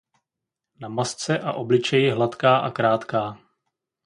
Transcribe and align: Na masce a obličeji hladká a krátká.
Na 0.79 0.87
masce 0.89 1.39
a 1.39 1.51
obličeji 1.53 2.11
hladká 2.11 2.57
a 2.57 2.71
krátká. 2.71 3.39